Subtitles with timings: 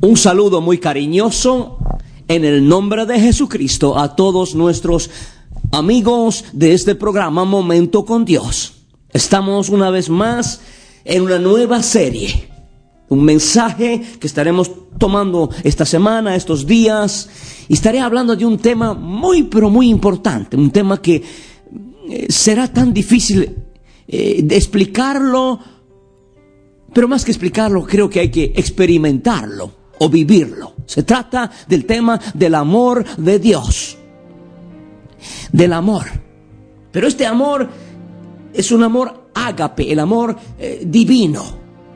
[0.00, 1.78] Un saludo muy cariñoso
[2.28, 5.10] en el nombre de Jesucristo a todos nuestros
[5.72, 8.74] amigos de este programa Momento con Dios.
[9.12, 10.60] Estamos una vez más
[11.04, 12.48] en una nueva serie,
[13.08, 17.28] un mensaje que estaremos tomando esta semana, estos días,
[17.66, 21.24] y estaré hablando de un tema muy, pero muy importante, un tema que
[22.08, 23.52] eh, será tan difícil
[24.06, 25.58] eh, de explicarlo,
[26.94, 30.74] pero más que explicarlo, creo que hay que experimentarlo o vivirlo.
[30.86, 33.96] Se trata del tema del amor de Dios.
[35.52, 36.06] Del amor.
[36.90, 37.68] Pero este amor
[38.52, 41.44] es un amor ágape, el amor eh, divino.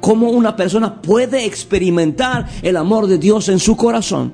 [0.00, 4.32] Cómo una persona puede experimentar el amor de Dios en su corazón.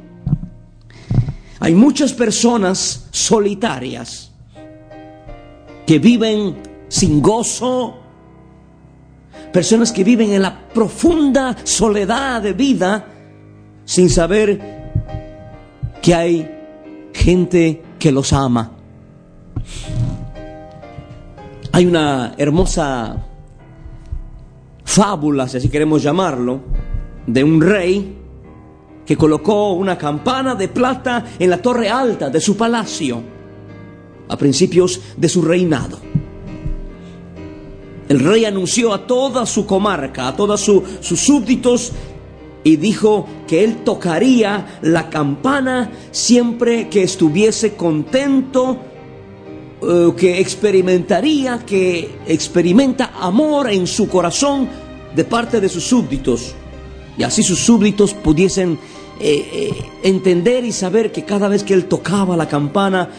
[1.61, 4.31] Hay muchas personas solitarias
[5.87, 7.97] que viven sin gozo,
[9.53, 13.14] personas que viven en la profunda soledad de vida
[13.85, 14.93] sin saber
[16.03, 16.51] que hay
[17.13, 18.73] gente que los ama.
[21.73, 23.17] Hay una hermosa
[24.85, 26.61] fábula, si así queremos llamarlo,
[27.27, 28.19] de un rey
[29.05, 33.23] que colocó una campana de plata en la torre alta de su palacio
[34.29, 35.99] a principios de su reinado.
[38.09, 41.93] El rey anunció a toda su comarca, a todos su, sus súbditos,
[42.65, 48.79] y dijo que él tocaría la campana siempre que estuviese contento,
[49.83, 54.67] eh, que experimentaría, que experimenta amor en su corazón
[55.15, 56.55] de parte de sus súbditos.
[57.19, 58.79] Y así sus súbditos pudiesen
[59.21, 63.11] eh, eh, entender y saber que cada vez que él tocaba la campana,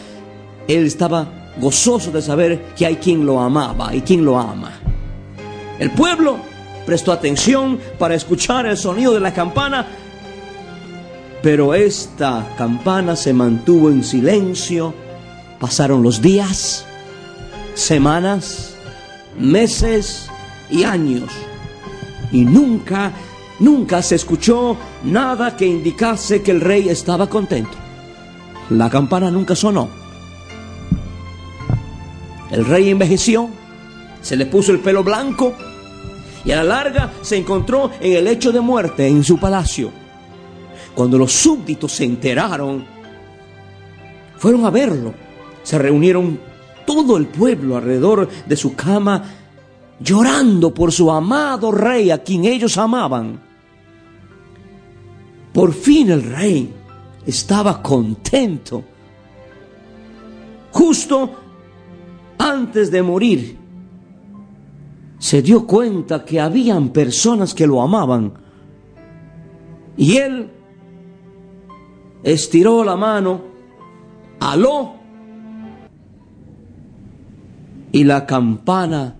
[0.66, 4.72] él estaba gozoso de saber que hay quien lo amaba y quien lo ama.
[5.78, 6.36] El pueblo
[6.86, 9.86] prestó atención para escuchar el sonido de la campana,
[11.42, 14.94] pero esta campana se mantuvo en silencio.
[15.60, 16.86] Pasaron los días,
[17.74, 18.74] semanas,
[19.38, 20.30] meses
[20.70, 21.30] y años,
[22.30, 23.12] y nunca,
[23.58, 27.76] nunca se escuchó nada que indicase que el rey estaba contento.
[28.70, 29.88] La campana nunca sonó.
[32.50, 33.48] El rey envejeció,
[34.22, 35.54] se le puso el pelo blanco,
[36.46, 39.90] y a la larga se encontró en el lecho de muerte en su palacio.
[40.94, 42.86] Cuando los súbditos se enteraron,
[44.38, 45.12] fueron a verlo.
[45.64, 46.38] Se reunieron
[46.86, 49.24] todo el pueblo alrededor de su cama,
[49.98, 53.40] llorando por su amado rey a quien ellos amaban.
[55.52, 56.72] Por fin el rey
[57.26, 58.84] estaba contento.
[60.70, 61.30] Justo
[62.38, 63.65] antes de morir,
[65.26, 68.32] se dio cuenta que habían personas que lo amaban.
[69.96, 70.48] Y él
[72.22, 73.40] estiró la mano,
[74.38, 74.92] aló,
[77.90, 79.16] y la campana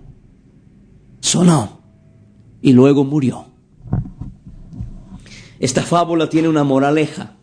[1.19, 1.81] sonó
[2.63, 3.47] y luego murió.
[5.59, 7.35] Esta fábula tiene una moraleja.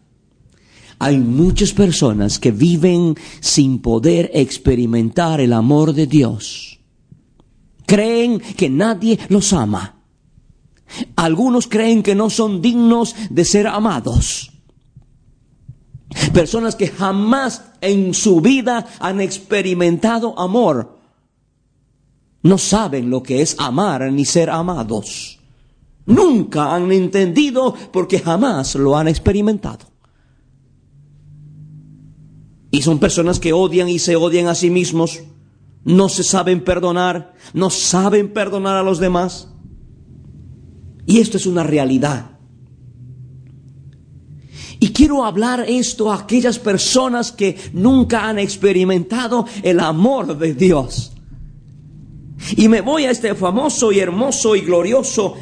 [0.99, 6.72] Hay muchas personas que viven sin poder experimentar el amor de Dios
[7.93, 10.01] creen que nadie los ama.
[11.15, 14.51] Algunos creen que no son dignos de ser amados.
[16.33, 20.97] Personas que jamás en su vida han experimentado amor.
[22.41, 25.39] No saben lo que es amar ni ser amados.
[26.07, 29.85] Nunca han entendido porque jamás lo han experimentado.
[32.71, 35.21] Y son personas que odian y se odian a sí mismos
[35.85, 39.49] no se saben perdonar, no saben perdonar a los demás.
[41.05, 42.37] Y esto es una realidad.
[44.79, 51.13] Y quiero hablar esto a aquellas personas que nunca han experimentado el amor de Dios.
[52.57, 55.35] Y me voy a este famoso y hermoso y glorioso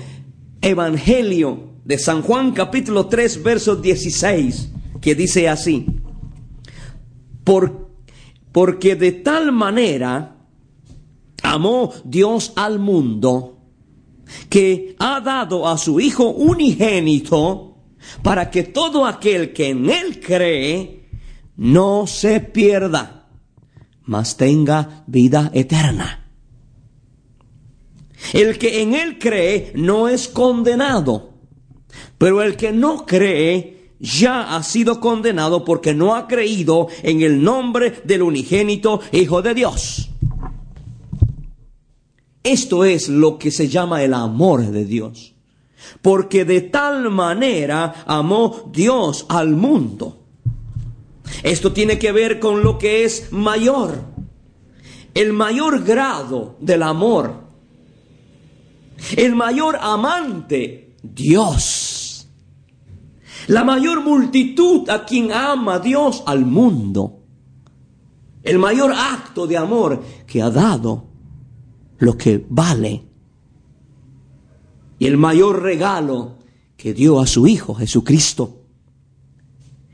[0.61, 4.69] Evangelio de San Juan capítulo 3 verso 16,
[5.01, 5.87] que dice así,
[7.43, 7.89] por
[8.51, 10.30] porque de tal manera
[11.51, 13.57] amó Dios al mundo
[14.49, 17.75] que ha dado a su Hijo unigénito
[18.23, 21.09] para que todo aquel que en Él cree
[21.57, 23.27] no se pierda,
[24.03, 26.29] mas tenga vida eterna.
[28.33, 31.33] El que en Él cree no es condenado,
[32.17, 37.43] pero el que no cree ya ha sido condenado porque no ha creído en el
[37.43, 40.10] nombre del unigénito Hijo de Dios.
[42.43, 45.33] Esto es lo que se llama el amor de Dios.
[46.01, 50.17] Porque de tal manera amó Dios al mundo.
[51.43, 54.03] Esto tiene que ver con lo que es mayor.
[55.13, 57.33] El mayor grado del amor.
[59.15, 62.27] El mayor amante, Dios.
[63.47, 67.19] La mayor multitud a quien ama Dios al mundo.
[68.43, 71.10] El mayor acto de amor que ha dado
[72.01, 73.03] lo que vale.
[74.99, 76.39] Y el mayor regalo
[76.75, 78.65] que dio a su Hijo Jesucristo.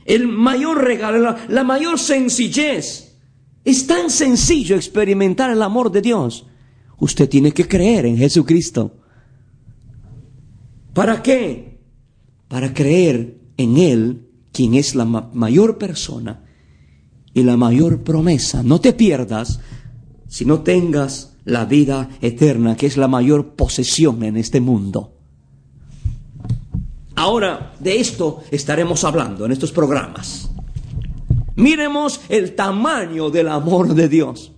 [0.05, 3.17] El mayor regalo, la, mayor sencillez.
[3.65, 6.47] Es tan sencillo experimentar el amor de Dios.
[6.97, 8.95] Usted tiene que creer en Jesucristo.
[10.93, 11.81] ¿Para qué?
[12.47, 16.45] Para creer en Él, quien es la ma mayor persona
[17.33, 18.63] y la mayor promesa.
[18.63, 19.59] No te pierdas
[20.29, 25.13] si no tengas la vida eterna, que es la mayor posesión en este mundo.
[27.15, 30.51] Ahora, de esto estaremos hablando en estos programas.
[31.55, 34.51] Miremos el tamaño del amor de Dios.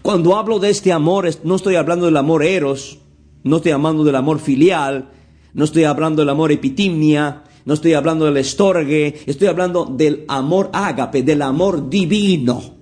[0.00, 2.98] Cuando hablo de este amor, no estoy hablando del amor eros,
[3.44, 5.10] no estoy hablando del amor filial,
[5.52, 10.70] no estoy hablando del amor epitimia, no estoy hablando del estorgue, estoy hablando del amor
[10.72, 12.74] ágape, del amor divino.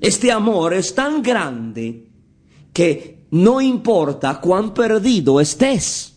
[0.00, 2.11] Este amor es tan grande
[2.72, 6.16] que no importa cuán perdido estés.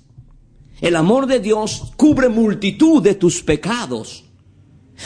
[0.82, 4.26] El amor de Dios cubre multitud de tus pecados.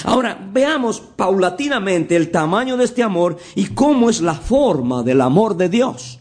[0.03, 5.55] Ahora veamos paulatinamente el tamaño de este amor y cómo es la forma del amor
[5.57, 6.19] de Dios.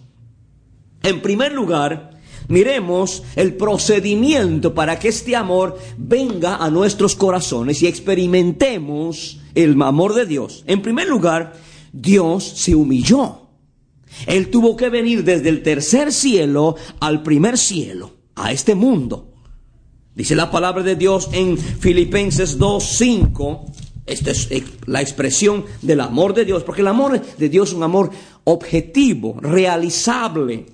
[1.03, 2.11] En primer lugar,
[2.49, 10.15] miremos el procedimiento para que este amor venga a nuestros corazones y experimentemos el amor
[10.15, 10.65] de Dios.
[10.67, 11.55] En primer lugar,
[11.93, 13.48] Dios se humilló.
[14.27, 19.33] Él tuvo que venir desde el tercer cielo al primer cielo, a este mundo.
[20.15, 23.73] Dice la palabra de Dios en Filipenses 2.5.
[24.07, 24.49] Esta es
[24.87, 28.11] la expresión del amor de Dios, porque el amor de Dios es un amor
[28.45, 30.67] objetivo, realizable.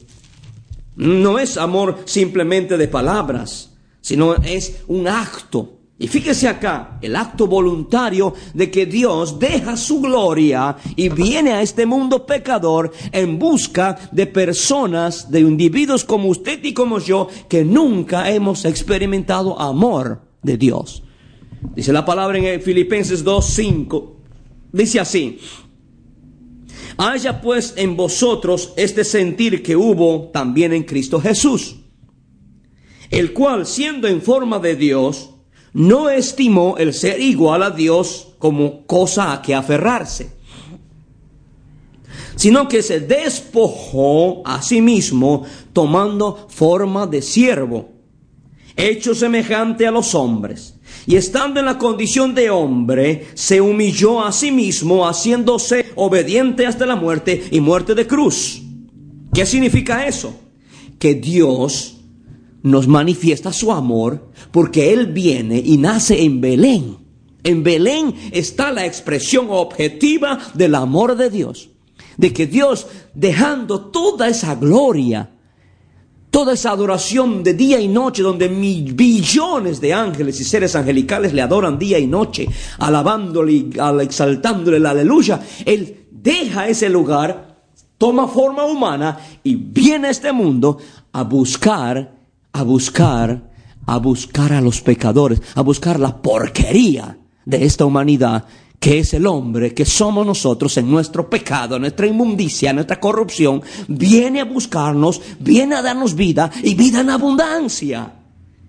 [0.96, 7.46] No es amor simplemente de palabras, sino es un acto y fíjese acá, el acto
[7.46, 13.96] voluntario de que Dios deja su gloria y viene a este mundo pecador en busca
[14.10, 20.56] de personas, de individuos como usted y como yo, que nunca hemos experimentado amor de
[20.56, 21.04] Dios.
[21.76, 24.14] Dice la palabra en Filipenses 2.5,
[24.72, 25.38] dice así,
[26.96, 31.76] haya pues en vosotros este sentir que hubo también en Cristo Jesús,
[33.10, 35.33] el cual siendo en forma de Dios,
[35.74, 40.30] no estimó el ser igual a Dios como cosa a que aferrarse,
[42.36, 47.90] sino que se despojó a sí mismo tomando forma de siervo,
[48.76, 50.76] hecho semejante a los hombres,
[51.06, 56.86] y estando en la condición de hombre, se humilló a sí mismo, haciéndose obediente hasta
[56.86, 58.62] la muerte y muerte de cruz.
[59.32, 60.34] ¿Qué significa eso?
[61.00, 61.93] Que Dios
[62.64, 66.96] nos manifiesta su amor porque Él viene y nace en Belén.
[67.42, 71.68] En Belén está la expresión objetiva del amor de Dios.
[72.16, 75.30] De que Dios, dejando toda esa gloria,
[76.30, 81.42] toda esa adoración de día y noche, donde billones de ángeles y seres angelicales le
[81.42, 83.66] adoran día y noche, alabándole,
[84.00, 87.58] exaltándole la aleluya, Él deja ese lugar,
[87.98, 90.78] toma forma humana y viene a este mundo
[91.12, 92.13] a buscar
[92.54, 93.50] a buscar,
[93.84, 98.46] a buscar a los pecadores, a buscar la porquería de esta humanidad
[98.78, 104.42] que es el hombre, que somos nosotros en nuestro pecado, nuestra inmundicia, nuestra corrupción, viene
[104.42, 108.14] a buscarnos, viene a darnos vida y vida en abundancia.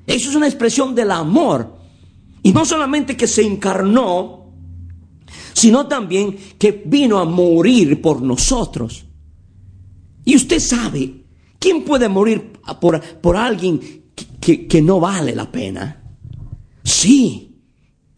[0.08, 1.75] Eso es una expresión del amor.
[2.42, 4.54] Y no solamente que se encarnó,
[5.51, 9.06] sino también que vino a morir por nosotros.
[10.24, 11.25] Y usted sabe
[11.66, 13.80] ¿Quién puede morir por, por alguien
[14.40, 16.00] que, que, no vale la pena?
[16.84, 17.58] Sí,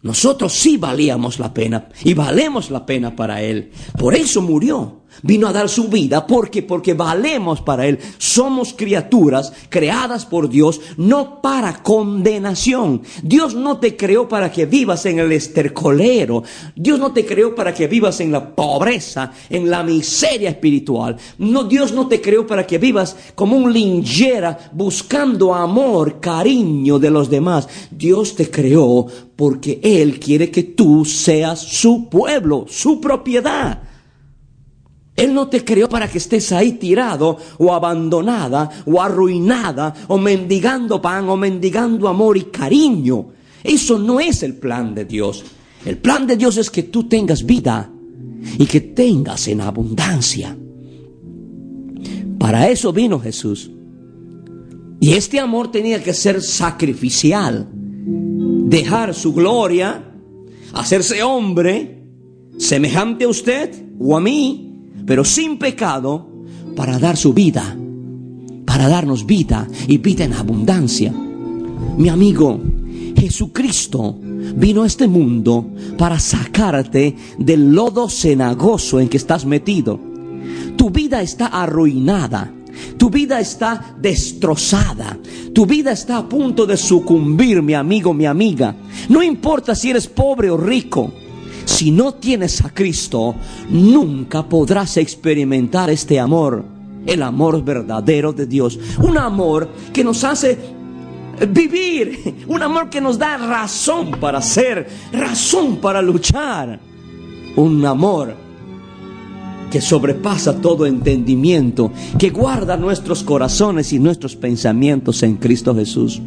[0.01, 3.72] nosotros sí valíamos la pena y valemos la pena para Él.
[3.98, 5.06] Por eso murió.
[5.24, 8.00] Vino a dar su vida porque porque valemos para él.
[8.17, 13.01] Somos criaturas creadas por Dios no para condenación.
[13.24, 16.43] Dios no te creó para que vivas en el estercolero.
[16.75, 21.17] Dios no te creó para que vivas en la pobreza, en la miseria espiritual.
[21.38, 27.12] No Dios no te creó para que vivas como un linjera buscando amor, cariño de
[27.12, 27.67] los demás.
[27.91, 33.87] Dios te creó porque él quiere que tú seas su pueblo, su propiedad.
[35.17, 41.01] Él no te creó para que estés ahí tirado o abandonada o arruinada o mendigando
[41.01, 43.29] pan o mendigando amor y cariño.
[43.63, 45.43] Eso no es el plan de Dios.
[45.83, 47.91] El plan de Dios es que tú tengas vida
[48.59, 50.55] y que tengas en abundancia.
[52.38, 53.71] Para eso vino Jesús.
[55.00, 57.67] Y este amor tenía que ser sacrificial.
[57.71, 60.13] Dejar su gloria,
[60.74, 62.03] hacerse hombre,
[62.59, 64.66] semejante a usted o a mí,
[65.07, 66.27] pero sin pecado,
[66.75, 67.75] para dar su vida,
[68.65, 71.13] para darnos vida y vida en abundancia.
[71.97, 72.59] Mi amigo,
[73.15, 79.97] Jesucristo vino a este mundo para sacarte del lodo cenagoso en que estás metido.
[80.75, 82.53] Tu vida está arruinada.
[82.97, 85.17] Tu vida está destrozada.
[85.53, 88.75] Tu vida está a punto de sucumbir, mi amigo, mi amiga.
[89.07, 91.11] No importa si eres pobre o rico.
[91.67, 93.36] Si no tienes a Cristo,
[93.69, 96.63] nunca podrás experimentar este amor,
[97.05, 98.79] el amor verdadero de Dios.
[99.00, 100.57] Un amor que nos hace
[101.50, 106.79] vivir, un amor que nos da razón para ser, razón para luchar.
[107.57, 108.33] Un amor
[109.69, 116.21] que sobrepasa todo entendimiento, que guarda nuestros corazones y nuestros pensamientos en Cristo Jesús.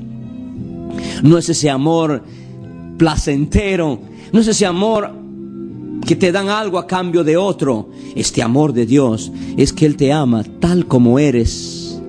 [1.22, 2.22] No es ese amor
[2.98, 3.98] placentero,
[4.32, 5.19] no es ese amor
[6.10, 7.88] que te dan algo a cambio de otro.
[8.16, 12.02] Este amor de Dios es que Él te ama tal como eres.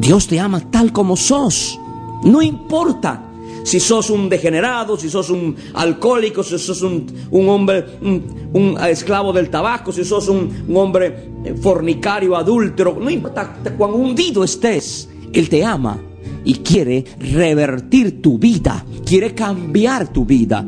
[0.00, 1.78] Dios te ama tal como sos.
[2.24, 3.22] No importa
[3.62, 7.12] si sos un degenerado, si sos un alcohólico, si sos un,
[7.46, 11.28] hombre, un, esclavo del tabaco, si sos un, un hombre
[11.60, 12.96] fornicario, adúltero.
[12.98, 15.98] No importa cuán hundido estés, Él te ama
[16.42, 20.64] y quiere revertir tu vida, quiere cambiar tu vida.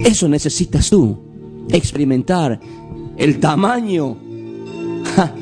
[0.00, 1.18] Eso necesitas tú,
[1.70, 2.60] experimentar
[3.16, 4.16] el tamaño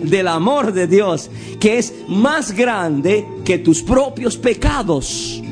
[0.03, 5.43] del amor de Dios, que es más grande que tus propios pecados.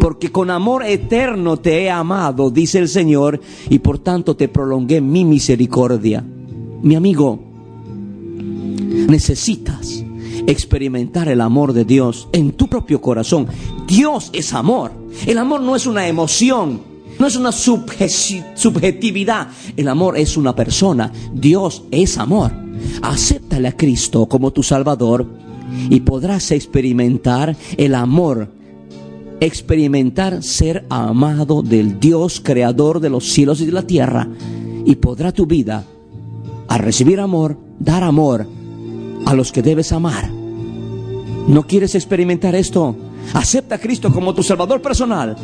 [0.00, 5.00] Porque con amor eterno te he amado, dice el Señor, y por tanto te prolongué
[5.00, 6.24] mi misericordia.
[6.82, 7.40] Mi amigo,
[9.08, 10.04] necesitas
[10.46, 13.48] experimentar el amor de Dios en tu propio corazón.
[13.86, 14.92] Dios es amor.
[15.26, 16.95] El amor no es una emoción.
[17.18, 19.48] No es una subjetividad.
[19.76, 21.10] El amor es una persona.
[21.32, 22.52] Dios es amor.
[23.02, 25.26] Acéptale a Cristo como tu Salvador
[25.88, 28.50] y podrás experimentar el amor.
[29.40, 34.28] Experimentar ser amado del Dios creador de los cielos y de la tierra.
[34.84, 35.84] Y podrá tu vida,
[36.68, 38.46] al recibir amor, dar amor
[39.24, 40.30] a los que debes amar.
[41.48, 42.96] ¿No quieres experimentar esto?
[43.34, 45.36] Acepta a Cristo como tu Salvador personal,